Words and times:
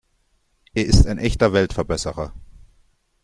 Er 0.73 0.87
ist 0.87 1.05
ein 1.05 1.19
echter 1.19 1.53
Weltverbesserer. 1.53 2.33